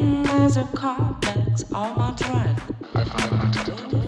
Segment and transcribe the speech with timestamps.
[0.00, 4.07] There's a complex on my track.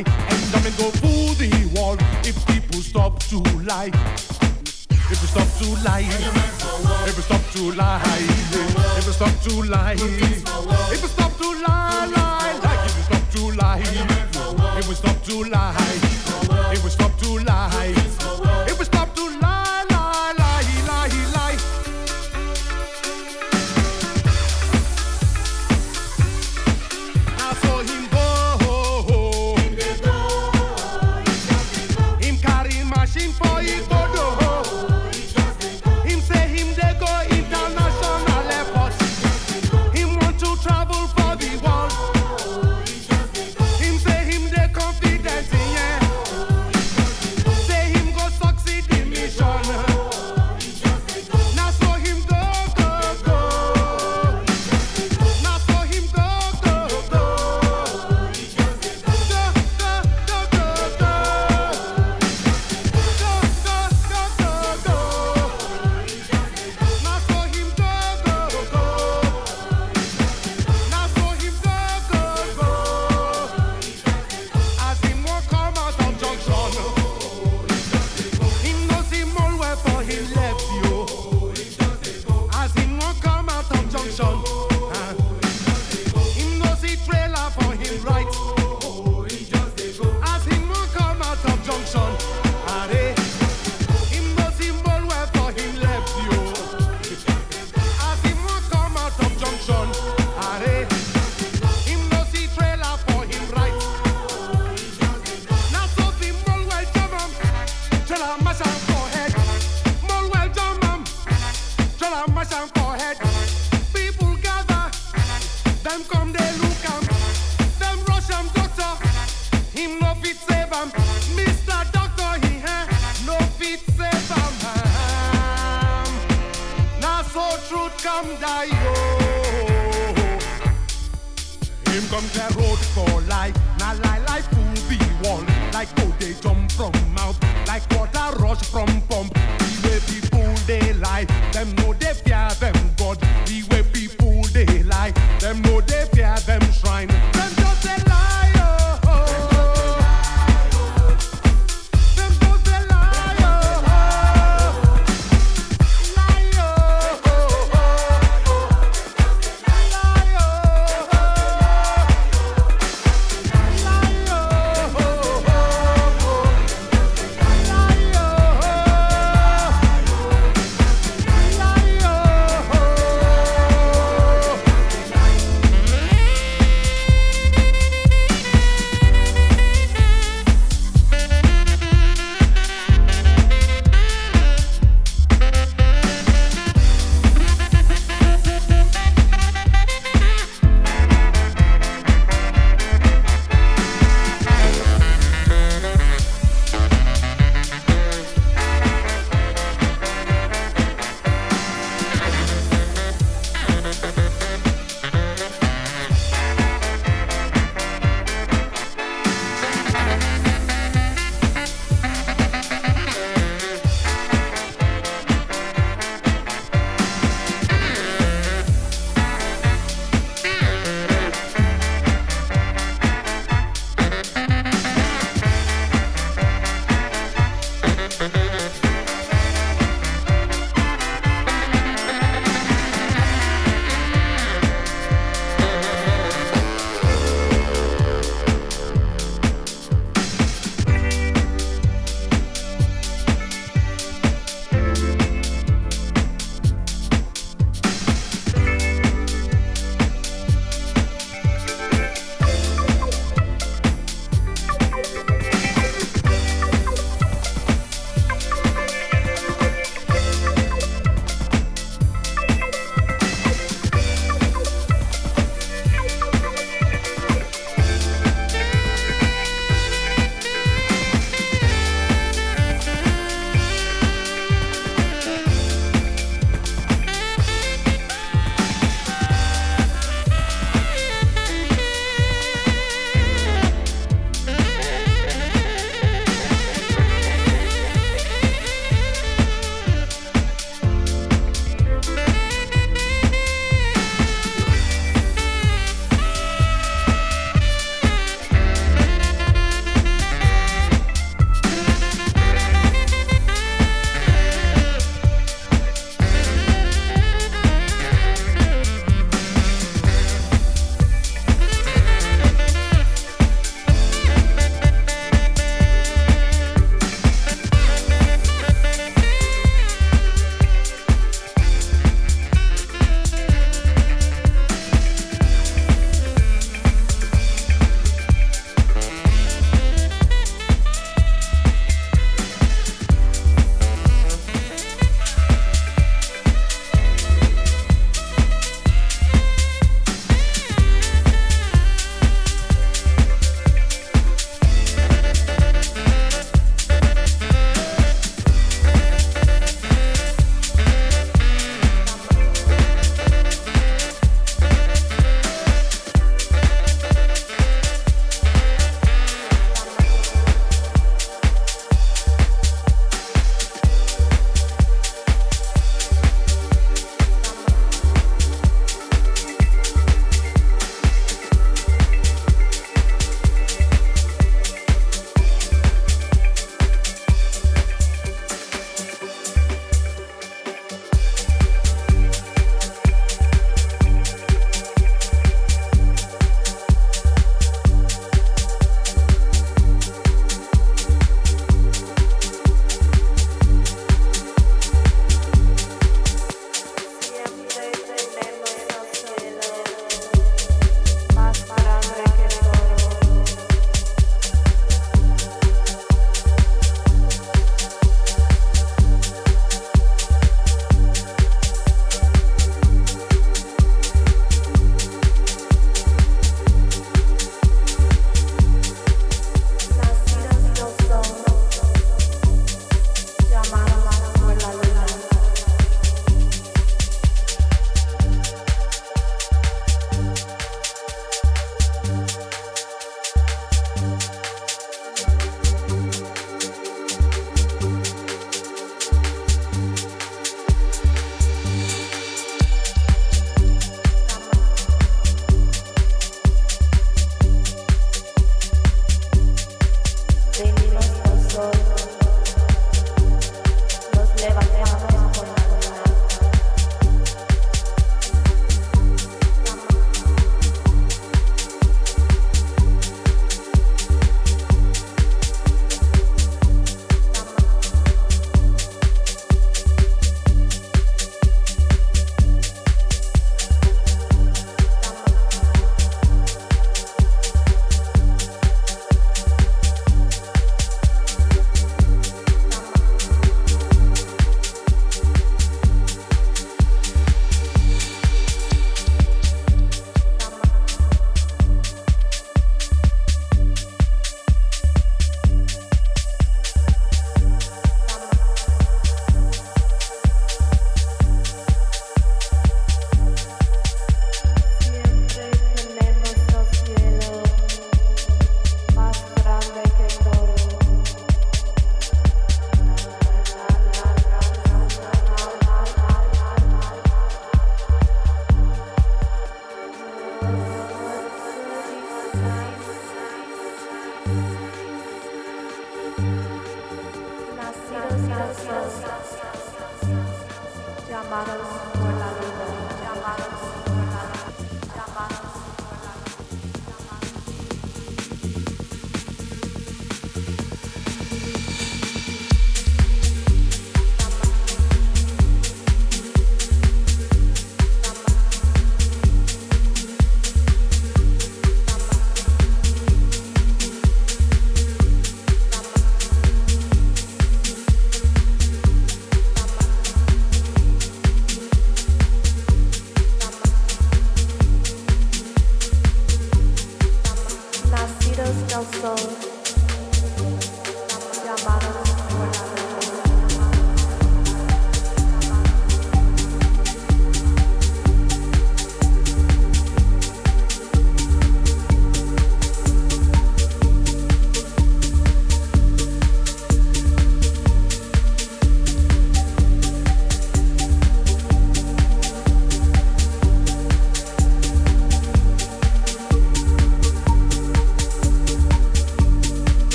[0.00, 4.21] and I'm gonna go through the wall if people stop to lie.